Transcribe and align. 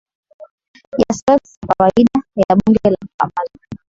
ya 1.01 1.13
sloths 1.17 1.53
ya 1.61 1.73
kawaida 1.77 2.19
ya 2.35 2.55
Bonde 2.55 2.89
la 2.89 2.97
Mto 3.03 3.13
Amazon 3.25 3.69